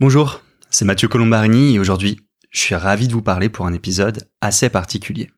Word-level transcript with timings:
Bonjour, 0.00 0.40
c'est 0.70 0.86
Mathieu 0.86 1.08
Colombarini 1.08 1.74
et 1.74 1.78
aujourd'hui, 1.78 2.26
je 2.50 2.58
suis 2.58 2.74
ravi 2.74 3.06
de 3.06 3.12
vous 3.12 3.20
parler 3.20 3.50
pour 3.50 3.66
un 3.66 3.74
épisode 3.74 4.30
assez 4.40 4.70
particulier. 4.70 5.30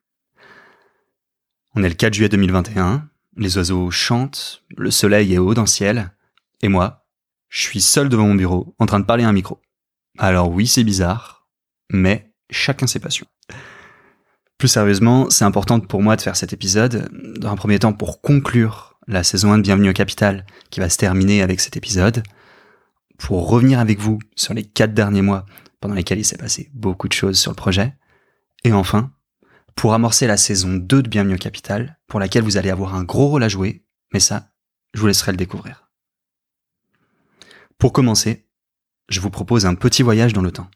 On 1.74 1.82
est 1.82 1.88
le 1.88 1.96
4 1.96 2.14
juillet 2.14 2.28
2021, 2.28 3.08
les 3.36 3.56
oiseaux 3.56 3.90
chantent, 3.90 4.62
le 4.76 4.92
soleil 4.92 5.34
est 5.34 5.38
haut 5.38 5.54
dans 5.54 5.62
le 5.62 5.66
ciel, 5.66 6.12
et 6.60 6.68
moi, 6.68 7.08
je 7.48 7.60
suis 7.60 7.80
seul 7.80 8.08
devant 8.08 8.28
mon 8.28 8.36
bureau 8.36 8.76
en 8.78 8.86
train 8.86 9.00
de 9.00 9.04
parler 9.04 9.24
à 9.24 9.28
un 9.28 9.32
micro. 9.32 9.60
Alors 10.16 10.48
oui, 10.48 10.68
c'est 10.68 10.84
bizarre, 10.84 11.48
mais 11.90 12.32
chacun 12.48 12.86
ses 12.86 13.00
passions. 13.00 13.26
Plus 14.58 14.68
sérieusement, 14.68 15.28
c'est 15.28 15.44
important 15.44 15.80
pour 15.80 16.02
moi 16.02 16.14
de 16.14 16.20
faire 16.22 16.36
cet 16.36 16.52
épisode, 16.52 17.08
dans 17.36 17.50
un 17.50 17.56
premier 17.56 17.80
temps 17.80 17.94
pour 17.94 18.20
conclure 18.20 18.96
la 19.08 19.24
saison 19.24 19.52
1 19.52 19.58
de 19.58 19.62
Bienvenue 19.62 19.90
au 19.90 19.92
Capital, 19.92 20.46
qui 20.70 20.78
va 20.78 20.88
se 20.88 20.98
terminer 20.98 21.42
avec 21.42 21.58
cet 21.58 21.76
épisode, 21.76 22.22
pour 23.22 23.48
revenir 23.48 23.78
avec 23.78 24.00
vous 24.00 24.18
sur 24.34 24.52
les 24.52 24.64
quatre 24.64 24.94
derniers 24.94 25.22
mois 25.22 25.46
pendant 25.80 25.94
lesquels 25.94 26.18
il 26.18 26.24
s'est 26.24 26.36
passé 26.36 26.70
beaucoup 26.74 27.06
de 27.06 27.12
choses 27.12 27.38
sur 27.38 27.52
le 27.52 27.56
projet. 27.56 27.96
Et 28.64 28.72
enfin, 28.72 29.14
pour 29.76 29.94
amorcer 29.94 30.26
la 30.26 30.36
saison 30.36 30.74
2 30.74 31.02
de 31.02 31.08
Bienvenue 31.08 31.36
au 31.36 31.38
Capital, 31.38 32.00
pour 32.08 32.18
laquelle 32.18 32.42
vous 32.42 32.56
allez 32.56 32.68
avoir 32.68 32.96
un 32.96 33.04
gros 33.04 33.28
rôle 33.28 33.44
à 33.44 33.48
jouer, 33.48 33.86
mais 34.12 34.18
ça, 34.18 34.50
je 34.92 35.00
vous 35.00 35.06
laisserai 35.06 35.30
le 35.30 35.38
découvrir. 35.38 35.88
Pour 37.78 37.92
commencer, 37.92 38.48
je 39.08 39.20
vous 39.20 39.30
propose 39.30 39.66
un 39.66 39.76
petit 39.76 40.02
voyage 40.02 40.32
dans 40.32 40.42
le 40.42 40.52
temps. 40.52 40.70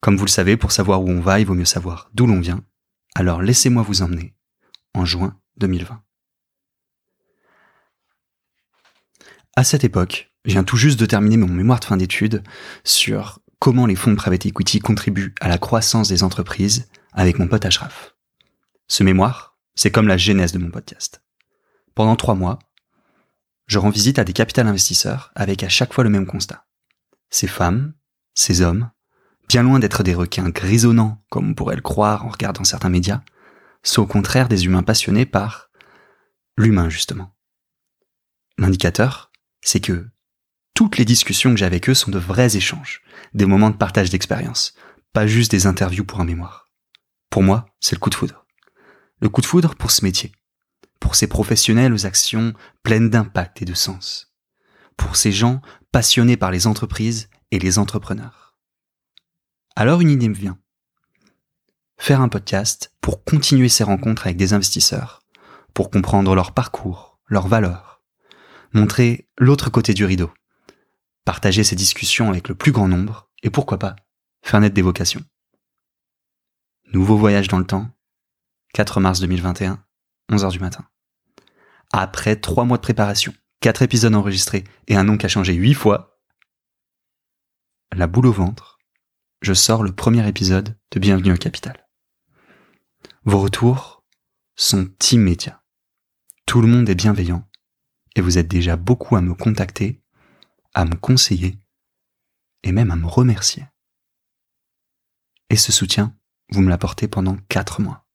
Comme 0.00 0.16
vous 0.16 0.26
le 0.26 0.30
savez, 0.30 0.56
pour 0.56 0.70
savoir 0.70 1.02
où 1.02 1.10
on 1.10 1.20
va, 1.20 1.40
il 1.40 1.46
vaut 1.46 1.54
mieux 1.54 1.64
savoir 1.64 2.08
d'où 2.14 2.26
l'on 2.26 2.40
vient. 2.40 2.64
Alors 3.16 3.42
laissez-moi 3.42 3.82
vous 3.82 4.02
emmener 4.02 4.36
en 4.94 5.04
juin 5.04 5.36
2020. 5.56 6.02
À 9.56 9.64
cette 9.64 9.82
époque, 9.82 10.29
je 10.44 10.52
viens 10.52 10.64
tout 10.64 10.76
juste 10.76 10.98
de 10.98 11.06
terminer 11.06 11.36
mon 11.36 11.48
mémoire 11.48 11.80
de 11.80 11.84
fin 11.84 11.96
d'études 11.96 12.42
sur 12.84 13.40
comment 13.58 13.86
les 13.86 13.96
fonds 13.96 14.10
de 14.10 14.16
private 14.16 14.46
equity 14.46 14.78
contribuent 14.78 15.34
à 15.40 15.48
la 15.48 15.58
croissance 15.58 16.08
des 16.08 16.22
entreprises 16.22 16.88
avec 17.12 17.38
mon 17.38 17.48
pote 17.48 17.66
Ashraf. 17.66 18.14
Ce 18.88 19.02
mémoire, 19.02 19.58
c'est 19.74 19.90
comme 19.90 20.08
la 20.08 20.16
genèse 20.16 20.52
de 20.52 20.58
mon 20.58 20.70
podcast. 20.70 21.22
Pendant 21.94 22.16
trois 22.16 22.34
mois, 22.34 22.58
je 23.66 23.78
rends 23.78 23.90
visite 23.90 24.18
à 24.18 24.24
des 24.24 24.32
capital 24.32 24.66
investisseurs 24.66 25.30
avec 25.34 25.62
à 25.62 25.68
chaque 25.68 25.92
fois 25.92 26.04
le 26.04 26.10
même 26.10 26.26
constat. 26.26 26.66
Ces 27.28 27.46
femmes, 27.46 27.94
ces 28.34 28.62
hommes, 28.62 28.90
bien 29.48 29.62
loin 29.62 29.78
d'être 29.78 30.02
des 30.02 30.14
requins 30.14 30.48
grisonnants 30.48 31.22
comme 31.28 31.50
on 31.50 31.54
pourrait 31.54 31.76
le 31.76 31.82
croire 31.82 32.24
en 32.24 32.30
regardant 32.30 32.64
certains 32.64 32.88
médias, 32.88 33.22
sont 33.82 34.02
au 34.02 34.06
contraire 34.06 34.48
des 34.48 34.64
humains 34.64 34.82
passionnés 34.82 35.26
par 35.26 35.70
l'humain 36.56 36.88
justement. 36.88 37.34
L'indicateur, 38.58 39.30
c'est 39.62 39.80
que 39.80 40.08
toutes 40.80 40.96
les 40.96 41.04
discussions 41.04 41.50
que 41.50 41.58
j'ai 41.58 41.66
avec 41.66 41.90
eux 41.90 41.94
sont 41.94 42.10
de 42.10 42.18
vrais 42.18 42.56
échanges, 42.56 43.02
des 43.34 43.44
moments 43.44 43.68
de 43.68 43.76
partage 43.76 44.08
d'expérience, 44.08 44.72
pas 45.12 45.26
juste 45.26 45.50
des 45.50 45.66
interviews 45.66 46.06
pour 46.06 46.20
un 46.20 46.24
mémoire. 46.24 46.70
Pour 47.28 47.42
moi, 47.42 47.66
c'est 47.80 47.94
le 47.94 48.00
coup 48.00 48.08
de 48.08 48.14
foudre. 48.14 48.46
Le 49.20 49.28
coup 49.28 49.42
de 49.42 49.46
foudre 49.46 49.74
pour 49.74 49.90
ce 49.90 50.02
métier, 50.02 50.32
pour 50.98 51.16
ces 51.16 51.26
professionnels 51.26 51.92
aux 51.92 52.06
actions 52.06 52.54
pleines 52.82 53.10
d'impact 53.10 53.60
et 53.60 53.66
de 53.66 53.74
sens, 53.74 54.34
pour 54.96 55.16
ces 55.16 55.32
gens 55.32 55.60
passionnés 55.92 56.38
par 56.38 56.50
les 56.50 56.66
entreprises 56.66 57.28
et 57.50 57.58
les 57.58 57.78
entrepreneurs. 57.78 58.56
Alors 59.76 60.00
une 60.00 60.08
idée 60.08 60.30
me 60.30 60.34
vient. 60.34 60.58
Faire 61.98 62.22
un 62.22 62.30
podcast 62.30 62.94
pour 63.02 63.22
continuer 63.22 63.68
ces 63.68 63.84
rencontres 63.84 64.24
avec 64.24 64.38
des 64.38 64.54
investisseurs, 64.54 65.20
pour 65.74 65.90
comprendre 65.90 66.34
leur 66.34 66.54
parcours, 66.54 67.20
leurs 67.26 67.48
valeurs, 67.48 68.00
montrer 68.72 69.28
l'autre 69.36 69.68
côté 69.68 69.92
du 69.92 70.06
rideau, 70.06 70.30
partager 71.24 71.64
ces 71.64 71.76
discussions 71.76 72.28
avec 72.28 72.48
le 72.48 72.54
plus 72.54 72.72
grand 72.72 72.88
nombre, 72.88 73.30
et 73.42 73.50
pourquoi 73.50 73.78
pas, 73.78 73.96
faire 74.42 74.60
naître 74.60 74.74
des 74.74 74.82
vocations. 74.82 75.22
Nouveau 76.92 77.16
voyage 77.16 77.48
dans 77.48 77.58
le 77.58 77.66
temps, 77.66 77.88
4 78.74 79.00
mars 79.00 79.20
2021, 79.20 79.84
11h 80.30 80.52
du 80.52 80.60
matin. 80.60 80.88
Après 81.92 82.36
trois 82.36 82.64
mois 82.64 82.76
de 82.76 82.82
préparation, 82.82 83.34
quatre 83.60 83.82
épisodes 83.82 84.14
enregistrés 84.14 84.64
et 84.86 84.96
un 84.96 85.04
nom 85.04 85.16
qui 85.16 85.26
a 85.26 85.28
changé 85.28 85.54
huit 85.54 85.74
fois, 85.74 86.20
la 87.92 88.06
boule 88.06 88.26
au 88.26 88.32
ventre, 88.32 88.78
je 89.42 89.54
sors 89.54 89.82
le 89.82 89.92
premier 89.92 90.26
épisode 90.28 90.78
de 90.92 91.00
Bienvenue 91.00 91.32
au 91.32 91.36
Capital. 91.36 91.88
Vos 93.24 93.40
retours 93.40 94.04
sont 94.54 94.88
immédiats. 95.12 95.62
Tout 96.46 96.60
le 96.60 96.68
monde 96.68 96.88
est 96.88 96.94
bienveillant 96.94 97.48
et 98.16 98.20
vous 98.20 98.38
êtes 98.38 98.48
déjà 98.48 98.76
beaucoup 98.76 99.16
à 99.16 99.20
me 99.20 99.34
contacter 99.34 100.02
à 100.74 100.84
me 100.84 100.94
conseiller 100.94 101.58
et 102.62 102.72
même 102.72 102.90
à 102.90 102.96
me 102.96 103.06
remercier. 103.06 103.64
Et 105.48 105.56
ce 105.56 105.72
soutien, 105.72 106.16
vous 106.50 106.60
me 106.60 106.70
l'apportez 106.70 107.08
pendant 107.08 107.36
quatre 107.48 107.80
mois. 107.80 108.06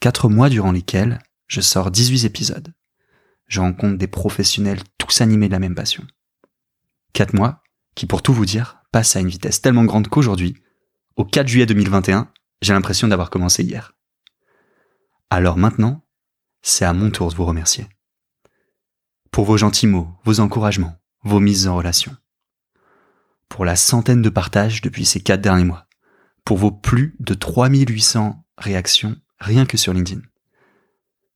Quatre 0.00 0.28
mois 0.28 0.48
durant 0.48 0.72
lesquels 0.72 1.20
je 1.46 1.60
sors 1.60 1.90
18 1.90 2.24
épisodes. 2.24 2.74
Je 3.46 3.60
rencontre 3.60 3.96
des 3.96 4.08
professionnels 4.08 4.82
tous 4.98 5.20
animés 5.20 5.46
de 5.46 5.52
la 5.52 5.58
même 5.58 5.74
passion. 5.74 6.06
Quatre 7.12 7.34
mois 7.34 7.62
qui, 7.94 8.06
pour 8.06 8.22
tout 8.22 8.34
vous 8.34 8.44
dire, 8.44 8.82
passent 8.92 9.16
à 9.16 9.20
une 9.20 9.28
vitesse 9.28 9.62
tellement 9.62 9.84
grande 9.84 10.08
qu'aujourd'hui, 10.08 10.54
au 11.16 11.24
4 11.24 11.48
juillet 11.48 11.66
2021, 11.66 12.30
j'ai 12.60 12.72
l'impression 12.72 13.08
d'avoir 13.08 13.30
commencé 13.30 13.62
hier. 13.62 13.94
Alors 15.30 15.56
maintenant, 15.56 16.06
c'est 16.62 16.84
à 16.84 16.92
mon 16.92 17.10
tour 17.10 17.30
de 17.30 17.36
vous 17.36 17.44
remercier. 17.44 17.86
Pour 19.30 19.44
vos 19.44 19.56
gentils 19.56 19.86
mots, 19.86 20.08
vos 20.24 20.40
encouragements, 20.40 20.96
vos 21.26 21.40
mises 21.40 21.66
en 21.66 21.76
relation. 21.76 22.16
Pour 23.48 23.64
la 23.64 23.74
centaine 23.74 24.22
de 24.22 24.28
partages 24.28 24.80
depuis 24.80 25.04
ces 25.04 25.20
quatre 25.20 25.40
derniers 25.40 25.64
mois. 25.64 25.86
Pour 26.44 26.56
vos 26.56 26.70
plus 26.70 27.16
de 27.18 27.34
3800 27.34 28.44
réactions 28.56 29.16
rien 29.40 29.66
que 29.66 29.76
sur 29.76 29.92
LinkedIn. 29.92 30.22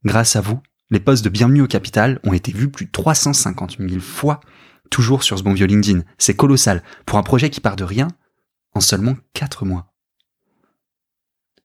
Grâce 0.05 0.37
à 0.37 0.41
vous, 0.41 0.61
les 0.91 1.01
posts 1.01 1.25
de 1.25 1.29
Bienvenue 1.29 1.63
au 1.63 1.67
Capital 1.67 2.21
ont 2.23 2.33
été 2.33 2.53
vus 2.53 2.71
plus 2.71 2.87
de 2.87 2.91
350 2.93 3.79
000 3.79 4.01
fois, 4.01 4.41
toujours 4.91 5.25
sur 5.25 5.37
ce 5.39 5.43
bon 5.43 5.55
vieux 5.55 5.67
LinkedIn. 5.67 6.03
C'est 6.19 6.37
colossal 6.37 6.85
pour 7.05 7.19
un 7.19 7.25
projet 7.25 7.51
qui 7.51 7.61
part 7.61 7.77
de 7.77 7.85
rien 7.85 8.09
en 8.75 8.81
seulement 8.81 9.17
4 9.35 9.65
mois. 9.65 9.93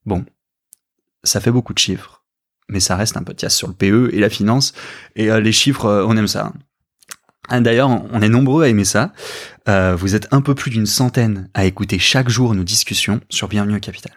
Bon, 0.05 0.25
ça 1.23 1.39
fait 1.39 1.51
beaucoup 1.51 1.73
de 1.73 1.79
chiffres, 1.79 2.23
mais 2.69 2.79
ça 2.79 2.95
reste 2.95 3.17
un 3.17 3.23
podcast 3.23 3.55
sur 3.55 3.67
le 3.67 3.75
PE 3.75 4.09
et 4.13 4.19
la 4.19 4.29
finance, 4.29 4.73
et 5.15 5.31
euh, 5.31 5.39
les 5.39 5.51
chiffres, 5.51 5.85
euh, 5.85 6.05
on 6.07 6.17
aime 6.17 6.27
ça. 6.27 6.53
Ah, 7.47 7.59
d'ailleurs, 7.61 7.89
on 7.89 8.21
est 8.21 8.29
nombreux 8.29 8.63
à 8.63 8.69
aimer 8.69 8.85
ça. 8.85 9.13
Euh, 9.67 9.95
vous 9.95 10.15
êtes 10.15 10.27
un 10.31 10.41
peu 10.41 10.55
plus 10.55 10.71
d'une 10.71 10.85
centaine 10.85 11.49
à 11.53 11.65
écouter 11.65 11.99
chaque 11.99 12.29
jour 12.29 12.55
nos 12.55 12.63
discussions 12.63 13.21
sur 13.29 13.47
Bienvenue 13.47 13.77
au 13.77 13.79
Capital. 13.79 14.13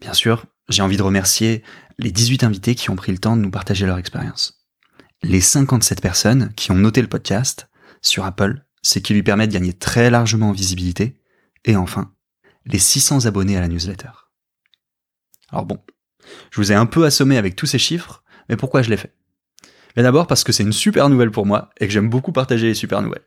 Bien 0.00 0.14
sûr, 0.14 0.46
j'ai 0.68 0.82
envie 0.82 0.96
de 0.96 1.02
remercier 1.02 1.62
les 1.98 2.10
18 2.10 2.44
invités 2.44 2.74
qui 2.74 2.90
ont 2.90 2.96
pris 2.96 3.12
le 3.12 3.18
temps 3.18 3.36
de 3.36 3.42
nous 3.42 3.50
partager 3.50 3.84
leur 3.84 3.98
expérience. 3.98 4.66
Les 5.22 5.40
57 5.40 6.00
personnes 6.00 6.52
qui 6.54 6.70
ont 6.70 6.76
noté 6.76 7.02
le 7.02 7.08
podcast 7.08 7.68
sur 8.00 8.24
Apple, 8.24 8.64
ce 8.82 8.98
qui 8.98 9.12
lui 9.12 9.22
permet 9.22 9.48
de 9.48 9.52
gagner 9.52 9.72
très 9.72 10.10
largement 10.10 10.50
en 10.50 10.52
visibilité. 10.52 11.20
Et 11.64 11.76
enfin, 11.76 12.14
les 12.64 12.78
600 12.78 13.26
abonnés 13.26 13.56
à 13.56 13.60
la 13.60 13.68
newsletter. 13.68 14.10
Alors 15.50 15.66
bon, 15.66 15.78
je 16.50 16.60
vous 16.60 16.72
ai 16.72 16.74
un 16.74 16.86
peu 16.86 17.04
assommé 17.04 17.36
avec 17.36 17.56
tous 17.56 17.66
ces 17.66 17.78
chiffres, 17.78 18.22
mais 18.48 18.56
pourquoi 18.56 18.82
je 18.82 18.90
l'ai 18.90 18.96
fait? 18.96 19.17
Mais 19.98 20.04
d'abord 20.04 20.28
parce 20.28 20.44
que 20.44 20.52
c'est 20.52 20.62
une 20.62 20.72
super 20.72 21.08
nouvelle 21.08 21.32
pour 21.32 21.44
moi 21.44 21.70
et 21.80 21.88
que 21.88 21.92
j'aime 21.92 22.08
beaucoup 22.08 22.30
partager 22.30 22.68
les 22.68 22.74
super 22.74 23.02
nouvelles. 23.02 23.26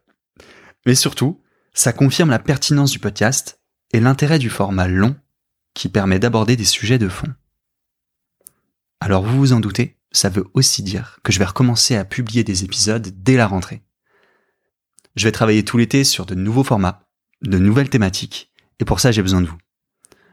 Mais 0.86 0.96
surtout, 0.96 1.42
ça 1.74 1.92
confirme 1.92 2.30
la 2.30 2.40
pertinence 2.40 2.92
du 2.92 3.00
podcast 3.00 3.60
et 3.92 4.00
l'intérêt 4.00 4.40
du 4.40 4.50
format 4.50 4.88
long 4.88 5.18
qui 5.74 5.90
permet 5.90 6.18
d'aborder 6.18 6.56
des 6.56 6.64
sujets 6.64 6.98
de 6.98 7.10
fond. 7.10 7.28
Alors 9.02 9.22
vous 9.22 9.38
vous 9.38 9.52
en 9.52 9.60
doutez, 9.60 9.98
ça 10.14 10.30
veut 10.30 10.46
aussi 10.54 10.82
dire 10.82 11.20
que 11.24 11.34
je 11.34 11.40
vais 11.40 11.46
recommencer 11.46 11.98
à 11.98 12.06
publier 12.06 12.46
des 12.46 12.64
épisodes 12.64 13.16
dès 13.22 13.36
la 13.36 13.48
rentrée. 13.48 13.84
Je 15.18 15.26
vais 15.26 15.34
travailler 15.34 15.66
tout 15.66 15.78
l'été 15.78 16.06
sur 16.06 16.26
de 16.26 16.36
nouveaux 16.36 16.64
formats, 16.64 17.06
de 17.42 17.58
nouvelles 17.58 17.90
thématiques, 17.90 18.50
et 18.80 18.86
pour 18.86 19.02
ça 19.02 19.12
j'ai 19.12 19.22
besoin 19.22 19.42
de 19.42 19.48
vous. 19.48 19.58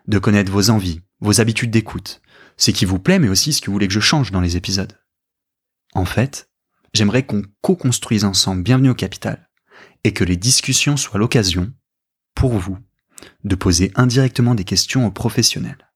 De 0.07 0.21
connaître 0.21 0.53
vos 0.53 0.71
envies, 0.71 1.01
vos 1.19 1.41
habitudes 1.41 1.73
d'écoute, 1.73 2.23
ce 2.57 2.71
qui 2.71 2.85
vous 2.85 3.01
plaît 3.01 3.19
mais 3.19 3.29
aussi 3.29 3.53
ce 3.53 3.61
que 3.61 3.67
vous 3.67 3.73
voulez 3.73 3.89
que 3.89 3.93
je 3.95 3.99
change 3.99 4.31
dans 4.31 4.41
les 4.41 4.57
épisodes. 4.57 4.97
En 5.95 6.05
fait, 6.05 6.51
j'aimerais 6.95 7.25
qu'on 7.25 7.43
co-construise 7.61 8.25
ensemble 8.25 8.63
Bienvenue 8.63 8.91
au 8.91 8.95
Capital 8.95 9.49
et 10.05 10.13
que 10.13 10.25
les 10.25 10.37
discussions 10.37 10.97
soient 10.97 11.19
l'occasion, 11.19 11.73
pour 12.35 12.53
vous, 12.59 12.79
de 13.45 13.55
poser 13.55 13.93
indirectement 13.95 14.55
des 14.55 14.65
questions 14.65 15.07
aux 15.07 15.11
professionnels. 15.11 15.91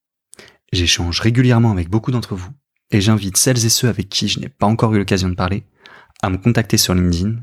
J'échange 0.73 1.21
régulièrement 1.21 1.71
avec 1.71 1.89
beaucoup 1.89 2.11
d'entre 2.11 2.35
vous 2.35 2.53
et 2.91 3.01
j'invite 3.01 3.37
celles 3.37 3.65
et 3.65 3.69
ceux 3.69 3.89
avec 3.89 4.09
qui 4.09 4.29
je 4.29 4.41
n'ai 4.41 4.49
pas 4.49 4.67
encore 4.67 4.95
eu 4.95 4.99
l'occasion 4.99 5.29
de 5.29 5.35
parler 5.35 5.65
à 6.23 6.31
me 6.31 6.39
contacter 6.39 6.79
sur 6.79 6.95
LinkedIn, 6.95 7.37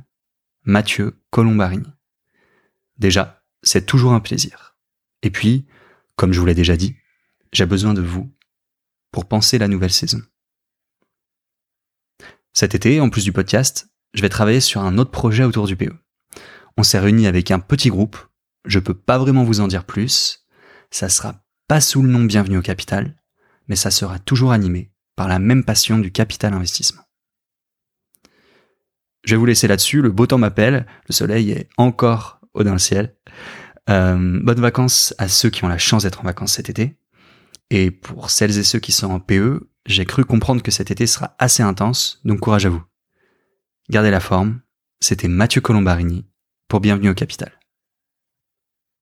Mathieu 0.63 1.21
Colombarini. 1.29 1.87
Déjà, 2.97 3.43
c'est 3.63 3.85
toujours 3.85 4.13
un 4.13 4.19
plaisir. 4.19 4.77
Et 5.21 5.29
puis, 5.29 5.65
comme 6.15 6.33
je 6.33 6.39
vous 6.39 6.45
l'ai 6.45 6.55
déjà 6.55 6.75
dit, 6.75 6.95
j'ai 7.53 7.65
besoin 7.65 7.93
de 7.93 8.01
vous 8.01 8.31
pour 9.11 9.27
penser 9.27 9.57
la 9.57 9.67
nouvelle 9.67 9.91
saison. 9.91 10.21
Cet 12.53 12.75
été, 12.75 12.99
en 12.99 13.09
plus 13.09 13.23
du 13.23 13.31
podcast, 13.31 13.89
je 14.13 14.21
vais 14.21 14.29
travailler 14.29 14.59
sur 14.59 14.81
un 14.81 14.97
autre 14.97 15.11
projet 15.11 15.43
autour 15.43 15.67
du 15.67 15.75
PE. 15.75 15.93
On 16.77 16.83
s'est 16.83 16.99
réunis 16.99 17.27
avec 17.27 17.51
un 17.51 17.59
petit 17.59 17.89
groupe. 17.89 18.17
Je 18.65 18.79
peux 18.79 18.93
pas 18.93 19.17
vraiment 19.17 19.43
vous 19.43 19.59
en 19.59 19.67
dire 19.67 19.85
plus. 19.85 20.45
Ça 20.91 21.09
sera 21.09 21.43
pas 21.67 21.81
sous 21.81 22.01
le 22.01 22.09
nom 22.09 22.23
Bienvenue 22.23 22.57
au 22.57 22.61
Capital, 22.61 23.15
mais 23.67 23.75
ça 23.75 23.91
sera 23.91 24.17
toujours 24.17 24.51
animé 24.51 24.91
par 25.15 25.27
la 25.27 25.39
même 25.39 25.63
passion 25.63 25.99
du 25.99 26.11
capital 26.11 26.53
investissement. 26.53 27.03
Je 29.23 29.35
vais 29.35 29.37
vous 29.37 29.45
laisser 29.45 29.67
là-dessus. 29.67 30.01
Le 30.01 30.11
beau 30.11 30.25
temps 30.25 30.37
m'appelle. 30.37 30.87
Le 31.07 31.13
soleil 31.13 31.51
est 31.51 31.69
encore 31.77 32.41
haut 32.53 32.63
dans 32.63 32.73
le 32.73 32.79
ciel. 32.79 33.15
Euh, 33.89 34.39
bonnes 34.41 34.61
vacances 34.61 35.13
à 35.17 35.27
ceux 35.27 35.49
qui 35.49 35.63
ont 35.63 35.67
la 35.67 35.77
chance 35.77 36.03
d'être 36.03 36.21
en 36.21 36.23
vacances 36.23 36.53
cet 36.53 36.69
été. 36.69 36.97
Et 37.69 37.91
pour 37.91 38.31
celles 38.31 38.57
et 38.57 38.63
ceux 38.63 38.79
qui 38.79 38.91
sont 38.91 39.11
en 39.11 39.19
PE, 39.19 39.68
j'ai 39.85 40.05
cru 40.05 40.25
comprendre 40.25 40.61
que 40.61 40.71
cet 40.71 40.91
été 40.91 41.07
sera 41.07 41.35
assez 41.39 41.63
intense, 41.63 42.21
donc 42.25 42.39
courage 42.39 42.65
à 42.65 42.69
vous. 42.69 42.83
Gardez 43.89 44.11
la 44.11 44.19
forme. 44.19 44.61
C'était 44.99 45.27
Mathieu 45.27 45.61
Colombarini 45.61 46.25
pour 46.67 46.79
Bienvenue 46.79 47.09
au 47.09 47.13
Capital. 47.13 47.58